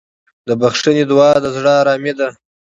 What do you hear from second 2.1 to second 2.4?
ده.